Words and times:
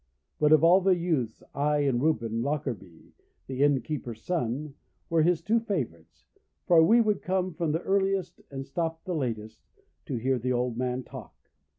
But 0.39 0.51
of 0.51 0.63
all 0.63 0.81
the 0.81 0.95
youths 0.97 1.43
I 1.53 1.81
and 1.81 2.01
Reuben 2.01 2.41
Lockarby, 2.41 3.13
the 3.45 3.61
innkeeper's 3.61 4.23
son, 4.23 4.73
were 5.11 5.21
his 5.21 5.43
two 5.43 5.59
favourites, 5.59 6.25
for 6.65 6.81
we 6.83 6.99
would 6.99 7.21
come 7.21 7.55
the 7.59 7.83
earliest 7.83 8.41
and 8.49 8.65
stop 8.65 9.03
the 9.03 9.13
latest 9.13 9.59
to 10.07 10.15
hear 10.15 10.39
the 10.39 10.53
old 10.53 10.75
man 10.75 11.03
talk. 11.03 11.35